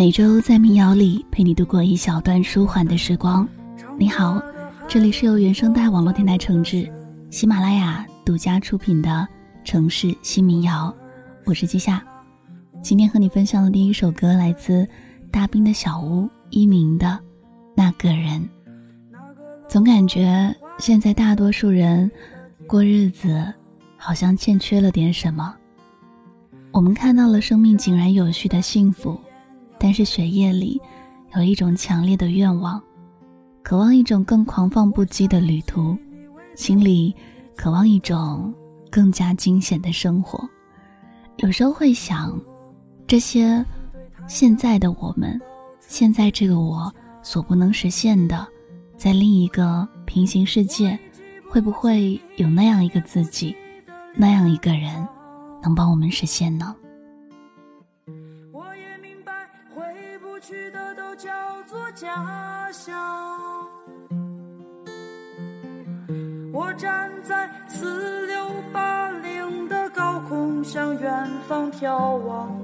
[0.00, 3.46] 每周在民谣里陪你度过一小段舒缓的时光。
[3.98, 4.40] 你好，
[4.88, 6.90] 这里是由原声带网络电台承制，
[7.28, 9.28] 喜马拉雅独家出品的
[9.62, 10.90] 城市新民谣，
[11.44, 12.02] 我是季夏。
[12.80, 14.88] 今天和你分享的第一首歌来自
[15.30, 17.20] 大兵的小屋一鸣的
[17.74, 18.48] 那个人。
[19.68, 22.10] 总感觉现在大多数人
[22.66, 23.52] 过日子
[23.98, 25.54] 好像欠缺了点什么。
[26.72, 29.20] 我们看到了生命井然有序的幸福。
[29.82, 30.78] 但是血液里
[31.34, 32.80] 有一种强烈的愿望，
[33.62, 35.96] 渴望一种更狂放不羁的旅途，
[36.54, 37.14] 心里
[37.56, 38.52] 渴望一种
[38.90, 40.46] 更加惊险的生活。
[41.38, 42.38] 有时候会想，
[43.06, 43.64] 这些
[44.28, 45.40] 现在的我们，
[45.80, 48.46] 现在这个我所不能实现的，
[48.98, 50.98] 在另一个平行世界，
[51.48, 53.56] 会不会有那样一个自己，
[54.14, 55.08] 那样一个人，
[55.62, 56.76] 能帮我们实现呢？
[62.00, 62.96] 家乡。
[66.50, 72.58] 我站在四六八零的高空，向远方眺望，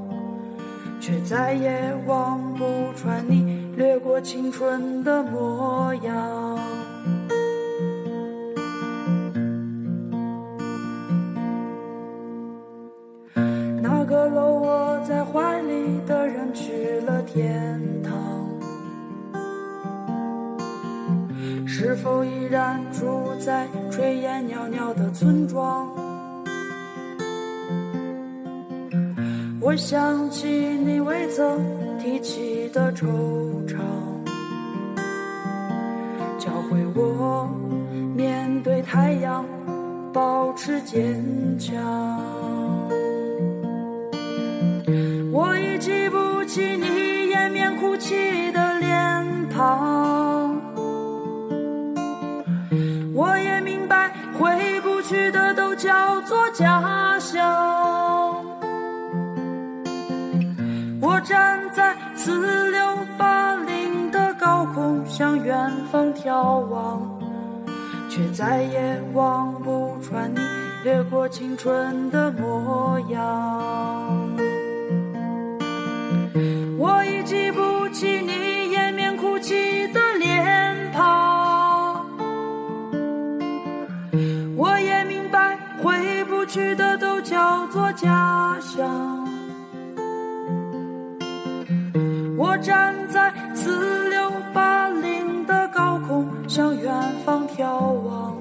[0.98, 2.64] 却再也望不
[2.96, 6.58] 穿你掠过青春的模样。
[13.82, 17.78] 那个搂我在怀里的人去了天
[21.96, 25.88] 是否依然住在炊烟袅袅的村庄？
[29.62, 31.58] 我想起你未曾
[31.98, 33.06] 提起的惆
[33.66, 33.78] 怅，
[36.38, 37.48] 教会我
[38.14, 39.42] 面对太阳
[40.12, 41.24] 保持坚
[41.58, 42.45] 强。
[61.26, 62.80] 站在四六
[63.18, 67.02] 八零的高空向远方眺望，
[68.08, 70.38] 却再也望不穿你
[70.84, 74.30] 掠过青春的模样。
[76.78, 82.06] 我已记不起你掩面哭泣的脸庞，
[84.56, 89.15] 我也明白回不去的都叫做家乡。
[92.36, 96.92] 我站在四六八零的高空向远
[97.24, 98.36] 方眺望，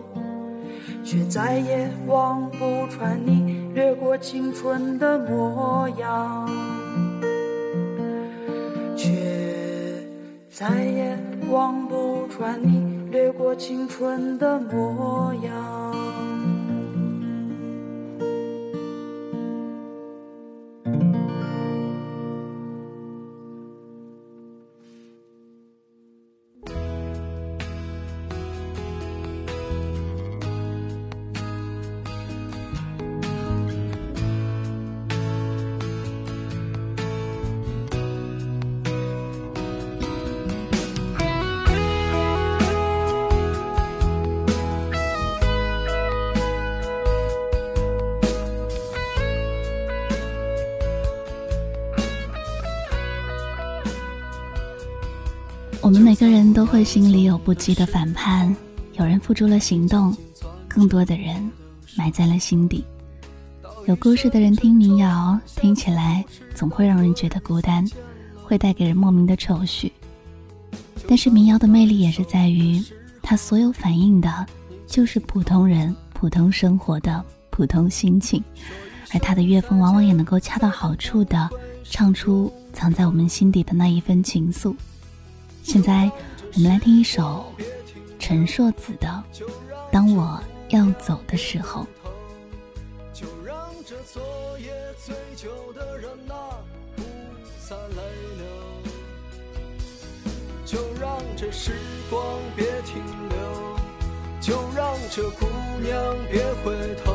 [1.04, 6.50] 却再也望不穿你掠过青春的模样。
[8.98, 9.10] 却
[10.50, 11.18] 再也
[11.50, 16.15] 望不穿你掠过青春的模样。
[56.76, 58.54] 会心里有不羁的反叛，
[58.96, 60.14] 有人付出了行动，
[60.68, 61.50] 更多的人
[61.96, 62.84] 埋在了心底。
[63.86, 66.22] 有故事的人听民谣，听起来
[66.54, 67.88] 总会让人觉得孤单，
[68.44, 69.90] 会带给人莫名的愁绪。
[71.08, 72.84] 但是民谣的魅力也是在于，
[73.22, 74.46] 它所有反映的，
[74.86, 78.44] 就是普通人普通生活的普通心情，
[79.14, 81.50] 而它的乐风往往也能够恰到好处的
[81.86, 84.76] 唱出藏在我们心底的那一份情愫。
[85.64, 86.12] 现在，
[86.58, 87.52] 我们来听一首
[88.18, 89.08] 陈硕子的
[89.92, 91.82] 《当我要走的时候》。
[93.14, 94.24] 就让这昨
[94.60, 94.72] 夜
[95.06, 96.34] 醉酒的人呐，
[96.96, 97.02] 不
[97.68, 98.02] 再泪
[98.38, 98.46] 流；
[100.66, 101.74] 就让这时
[102.10, 102.24] 光
[102.56, 103.38] 别停留；
[104.40, 105.46] 就让这姑
[105.82, 107.12] 娘别回头；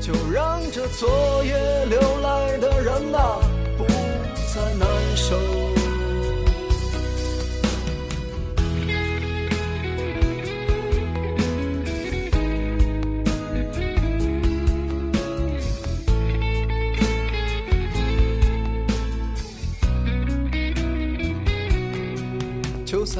[0.00, 3.40] 就让这昨夜流来的人呐，
[3.76, 3.84] 不
[4.54, 5.75] 再难受。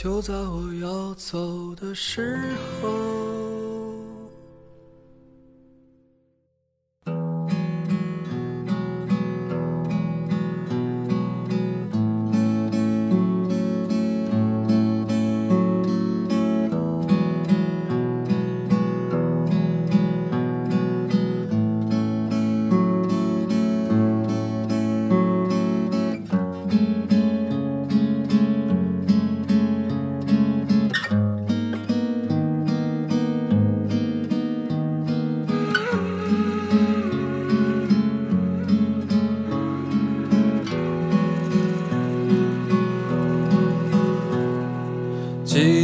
[0.00, 2.38] 就在我要走的时
[2.80, 3.07] 候。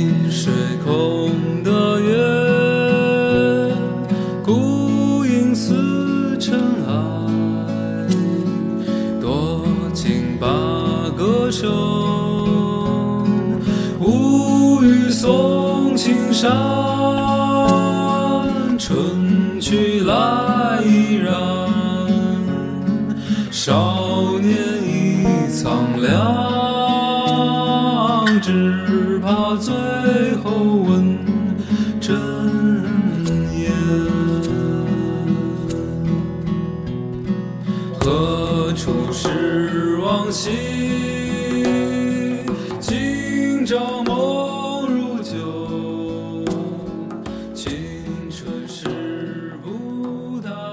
[0.04, 0.50] 水是
[0.84, 1.73] 空的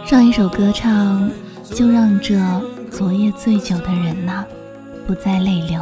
[0.06, 1.32] 上一首歌唱，
[1.64, 2.36] 就让这
[2.92, 4.46] 昨夜醉酒的人呐，
[5.08, 5.82] 不再泪流。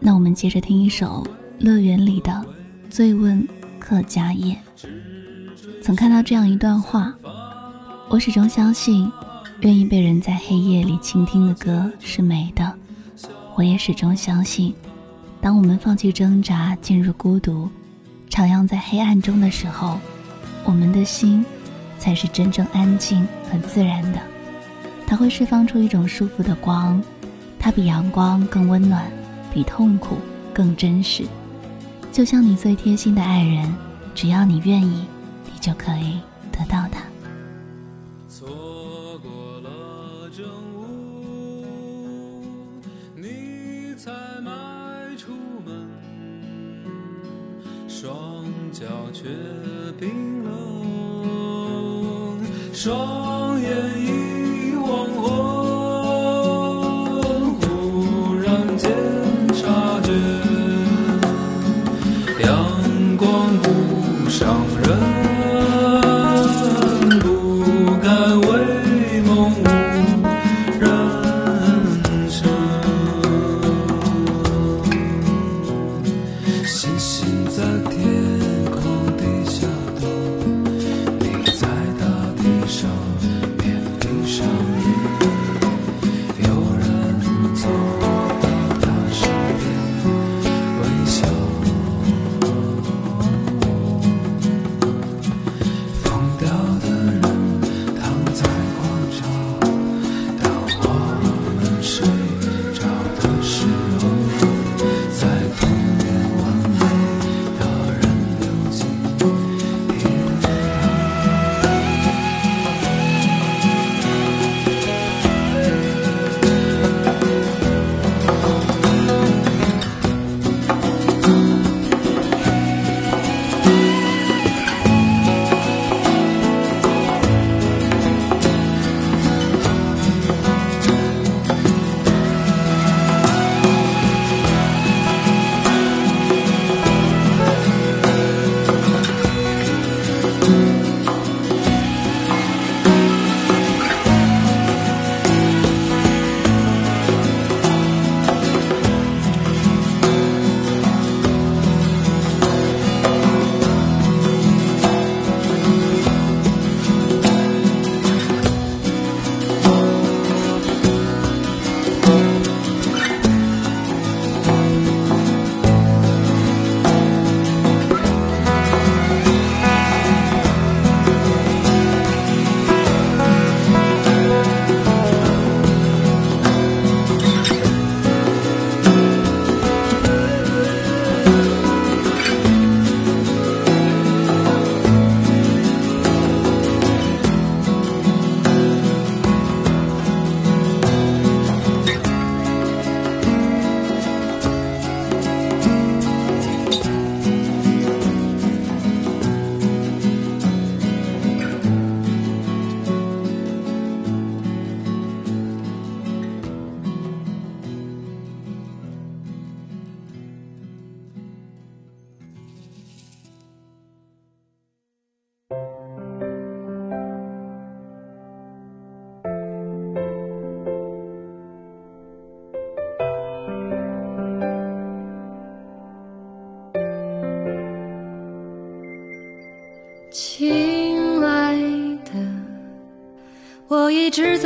[0.00, 1.24] 那我们接着听一首
[1.64, 2.32] 《乐园》里的
[2.90, 3.46] 《醉问
[3.78, 4.56] 客家夜》。
[5.80, 7.14] 曾看到这样一段话：
[8.08, 9.10] 我始终相信，
[9.60, 12.72] 愿意被人在黑夜里倾听的歌是美的。
[13.54, 14.74] 我也始终相信，
[15.42, 17.68] 当我们放弃挣扎，进入孤独，
[18.30, 20.00] 徜徉在黑暗中的时候，
[20.64, 21.44] 我们的心。
[21.98, 24.18] 才是真正安静和自然的，
[25.06, 27.00] 它会释放出一种舒服的光，
[27.60, 29.04] 它比阳光更温暖，
[29.54, 30.16] 比痛苦
[30.52, 31.22] 更真实。
[32.10, 33.72] 就像你最贴心的爱人，
[34.16, 35.06] 只要你愿意，
[35.44, 36.18] 你就可以
[36.50, 37.11] 得到他。
[49.22, 49.28] 却
[50.00, 50.52] 冰冷。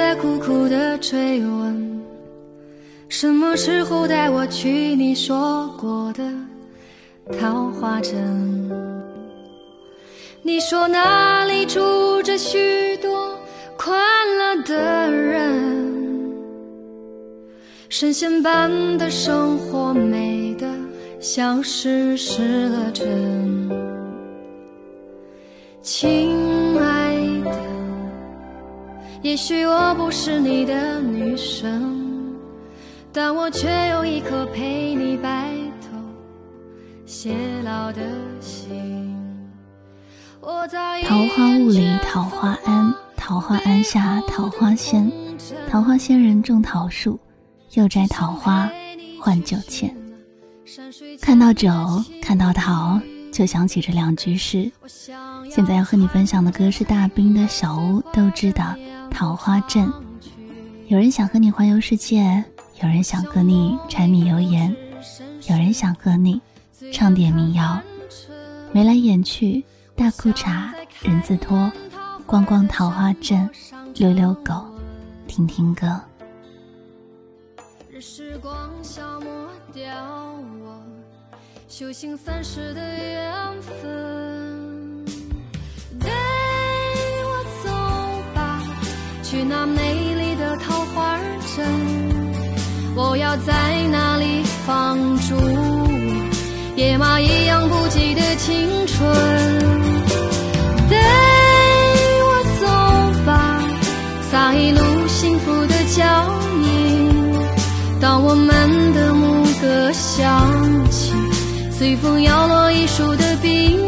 [0.06, 2.00] 在苦苦的追问，
[3.08, 6.22] 什么时候带我去你说过的
[7.36, 8.70] 桃花镇？
[10.42, 13.36] 你说那里住着许多
[13.76, 13.96] 快
[14.38, 16.32] 乐的人，
[17.88, 20.68] 神仙般的生活，美的
[21.18, 23.68] 像是失了真。
[25.82, 27.05] 亲爱，
[29.26, 31.82] 也许我不是你的女神，
[33.12, 35.50] 但我却有一颗陪你白
[35.82, 35.98] 头
[37.04, 38.02] 偕老的
[38.40, 39.12] 心。
[40.40, 45.10] 桃花坞里桃花庵，桃花庵下桃花仙。
[45.68, 47.18] 桃花仙人种桃树，
[47.72, 48.70] 又摘桃花
[49.20, 49.92] 换酒钱。
[51.20, 51.68] 看到酒，
[52.22, 53.00] 看到桃。
[53.32, 54.70] 就想起这两句诗。
[55.50, 58.74] 现在要和你分享的歌是大兵的小屋都知道
[59.10, 59.92] 桃花镇。
[60.88, 62.44] 有人想和你环游世界，
[62.82, 64.74] 有人想和你柴米油盐，
[65.48, 66.40] 有人想和你
[66.92, 67.80] 唱点民谣。
[68.72, 70.70] 眉来眼去，大裤衩
[71.02, 71.70] 人字拖，
[72.26, 73.48] 逛逛桃花镇，
[73.94, 74.64] 遛遛狗，
[75.26, 76.00] 听听歌。
[77.98, 79.84] 时光消磨掉
[80.62, 80.80] 我。
[81.68, 84.25] 修行三世的缘分，
[89.36, 91.18] 去那美丽的桃花
[91.54, 91.66] 镇。
[92.94, 93.52] 我要在
[93.92, 95.36] 那里放逐
[96.74, 99.06] 野马一样不羁的青春。
[100.88, 100.96] 带
[102.24, 102.66] 我走
[103.26, 103.60] 吧，
[104.30, 106.02] 洒一路幸福的脚
[106.62, 108.00] 印。
[108.00, 110.50] 当我们的牧歌响
[110.90, 111.12] 起。
[111.78, 113.78] 随风摇落一树的冰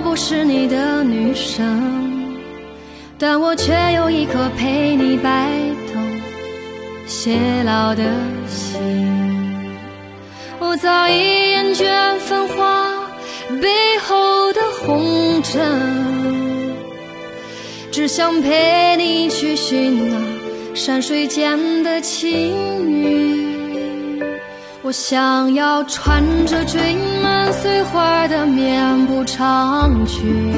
[0.00, 1.62] 我不是你的女神，
[3.18, 5.50] 但我却有一颗陪你白
[5.92, 6.00] 头。
[7.06, 8.02] 偕老的
[8.48, 8.80] 心，
[10.58, 12.90] 我早已厌倦繁华
[13.60, 15.60] 背后的红尘，
[17.92, 20.16] 只想陪你去寻那
[20.74, 23.39] 山水间的情侣。
[24.90, 30.52] 我想要穿着缀满碎花的棉布长裙，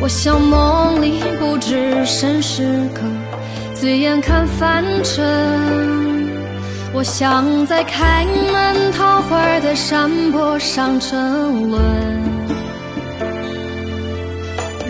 [0.00, 3.02] 我想梦里不知身是客。
[3.72, 6.28] 醉眼看凡尘，
[6.92, 11.80] 我想在开满桃花的山坡上沉沦，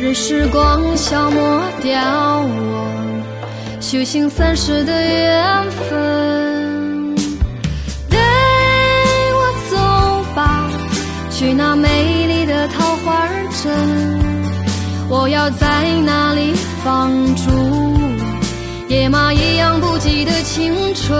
[0.00, 2.00] 任时光消磨掉
[2.40, 6.45] 我修行三世的缘分。
[11.38, 13.28] 去那美丽的桃花
[13.62, 13.70] 镇，
[15.10, 17.50] 我要在那里放逐。
[18.88, 21.14] 野马一样不羁的青春，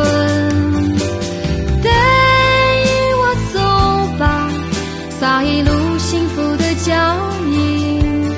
[1.83, 1.91] 带
[3.21, 3.61] 我走
[4.19, 4.49] 吧，
[5.21, 6.95] 洒一路幸福的脚
[7.51, 8.33] 印。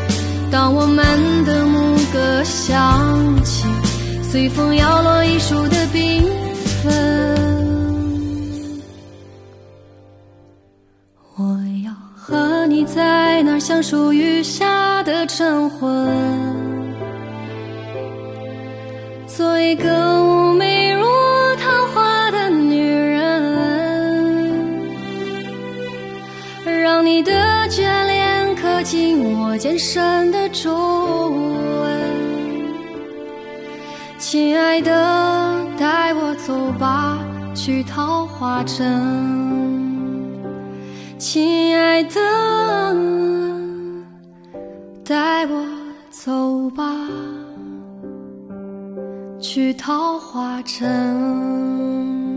[0.51, 3.69] 当我们的牧歌响起，
[4.29, 6.29] 随风摇落一树的冰
[13.19, 16.09] 在那儿享受余下的晨昏。
[19.27, 21.03] 做一个妩媚如
[21.57, 23.21] 桃花的女人，
[26.65, 27.33] 让你的
[27.69, 31.91] 眷恋刻进我坚深的皱纹。
[34.17, 37.19] 亲爱的，带我走吧，
[37.53, 39.38] 去桃花镇。
[41.19, 42.21] 亲爱的，
[45.05, 45.67] 带我
[46.11, 46.85] 走吧。
[49.41, 52.28] 去桃花镇。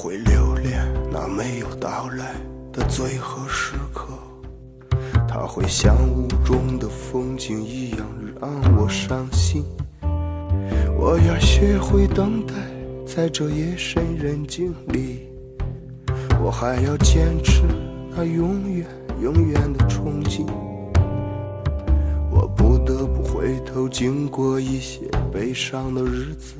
[0.00, 0.80] 会留恋
[1.10, 2.36] 那没有到来
[2.72, 4.06] 的最后时刻，
[5.26, 8.06] 它会像雾中的风景一样
[8.40, 9.64] 让我伤心。
[10.96, 12.54] 我要学会等待，
[13.04, 15.26] 在这夜深人静里，
[16.40, 17.62] 我还要坚持
[18.14, 18.86] 那永远
[19.20, 20.46] 永远的憧憬。
[22.30, 26.54] 我不得不回头，经过一些悲伤的日子。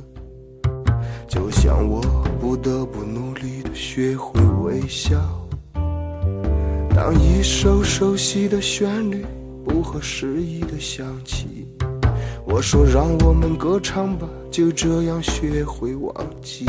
[1.28, 2.00] 就像我
[2.40, 5.20] 不得不努力的学会微笑，
[6.94, 9.26] 当一首熟悉的旋律
[9.62, 11.68] 不合时宜的响起，
[12.46, 16.64] 我说让我们歌唱吧，就这样学会忘记。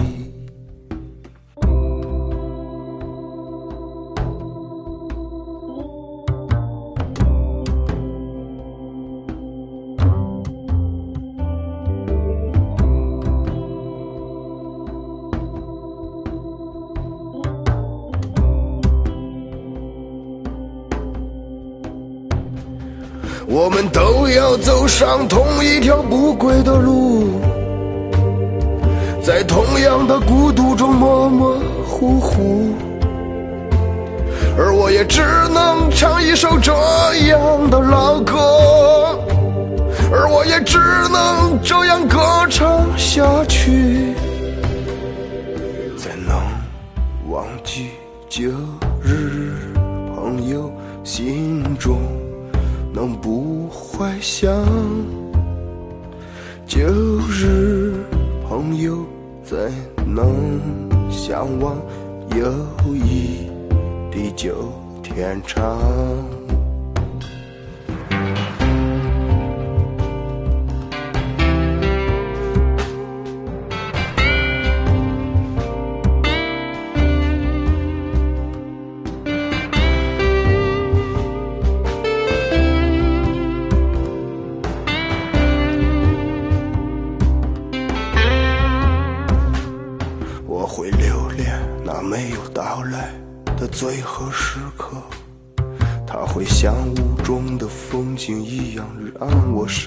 [23.51, 27.41] 我们都要走上同一条不归的路，
[29.23, 32.75] 在同样的孤独中模模糊糊，
[34.55, 36.71] 而我也只能唱一首这
[37.27, 38.37] 样的老歌，
[40.11, 40.77] 而我也只
[41.11, 42.19] 能这样歌
[42.51, 44.13] 唱下去，
[45.97, 46.37] 才能
[47.31, 47.89] 忘记
[48.29, 48.51] 旧。
[52.99, 54.53] 能不怀想
[56.67, 56.85] 旧
[57.29, 57.93] 日
[58.45, 59.05] 朋友，
[59.41, 59.71] 怎
[60.05, 60.59] 能
[61.09, 61.77] 相忘
[62.35, 62.53] 友
[62.93, 63.49] 谊
[64.11, 64.69] 地久
[65.01, 65.79] 天长？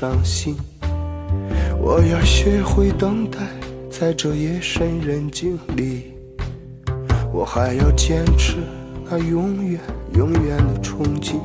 [0.03, 0.57] 伤心。
[1.81, 3.38] 我要学会等待，
[3.88, 6.12] 在这夜深人静里，
[7.33, 8.57] 我还要坚持
[9.09, 9.81] 那永远
[10.15, 11.37] 永远的憧憬。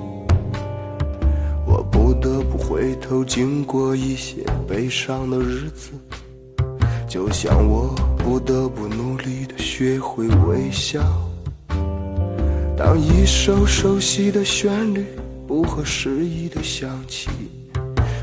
[1.68, 5.92] 我不得不回头，经过一些悲伤的日子，
[7.08, 11.00] 就像我不得不努力的学会微笑。
[12.76, 15.06] 当一首熟悉的旋律
[15.46, 17.30] 不合时宜的响起，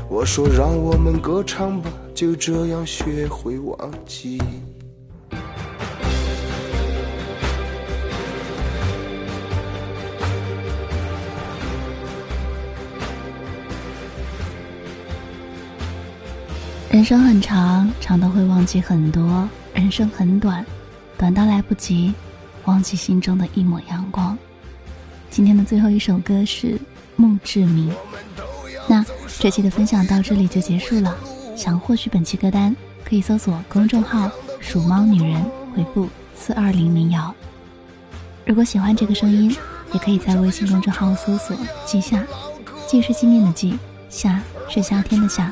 [0.07, 4.41] 我说让我们歌唱吧，就这样学会忘记。
[16.89, 19.21] 人生很长，长到会忘记很多；
[19.73, 20.65] 人生很短，
[21.17, 22.13] 短到来不及
[22.63, 24.37] 忘记心中的一抹阳光。
[25.29, 26.79] 今天的最后一首歌是
[27.17, 27.91] 墓志铭。
[29.39, 31.15] 这期的分享到这里就结束了。
[31.55, 35.41] 想获取本期歌单，可以搜索公众号“鼠猫女人”，
[35.75, 37.33] 回复四二零民谣。
[38.45, 39.55] 如果喜欢这个声音，
[39.93, 42.23] 也可以在微信公众号搜索“季夏”，
[42.87, 43.77] 季是纪念的季，
[44.09, 45.51] 夏是夏天的夏。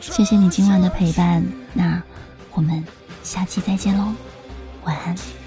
[0.00, 2.02] 谢谢你今晚的陪伴，那
[2.52, 2.84] 我们
[3.22, 4.12] 下期再见喽，
[4.84, 5.45] 晚安。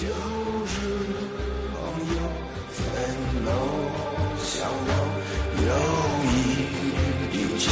[0.00, 0.08] 旧日
[1.74, 1.76] 朋
[2.08, 2.18] 友，
[2.72, 2.80] 怎
[3.44, 3.46] 能
[4.42, 4.90] 相忘？
[5.60, 5.68] 友
[6.24, 6.26] 谊
[7.30, 7.68] 地久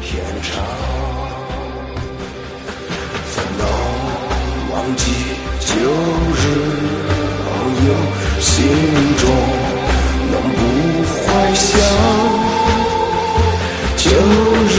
[0.00, 0.06] 天
[0.40, 0.54] 长，
[3.34, 3.60] 怎能
[4.70, 5.02] 忘记
[5.58, 5.66] 旧
[6.36, 6.42] 日
[7.42, 7.44] 朋
[7.88, 7.90] 友
[8.38, 8.54] 心
[9.18, 9.22] 中
[10.30, 10.56] 能不
[11.26, 11.68] 怀想？
[13.96, 14.06] 旧
[14.70, 14.72] 日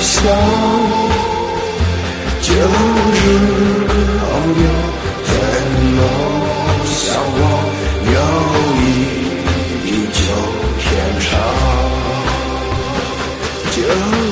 [0.00, 0.12] 想
[2.42, 3.16] 旧日
[4.20, 4.22] 朋
[4.62, 4.66] 友，
[5.24, 5.30] 怎
[5.96, 5.98] 能
[6.84, 6.92] 相
[7.40, 7.42] 忘？
[8.12, 8.16] 友
[8.80, 8.82] 谊
[9.84, 10.16] 地久
[10.78, 10.82] 天
[11.20, 11.22] 长。
[13.72, 13.76] 旧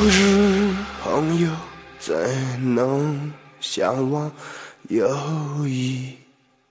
[0.09, 0.11] 日
[1.03, 1.05] 朋
[1.41, 1.45] 友，
[1.99, 2.11] 怎
[2.75, 2.75] 能
[3.61, 4.31] 相忘？
[4.89, 4.99] 友
[5.67, 6.17] 谊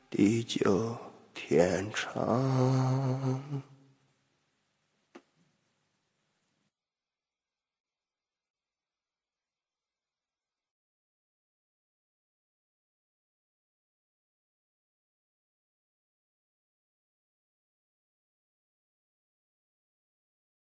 [0.10, 0.96] 地久。
[1.34, 3.42] 天长。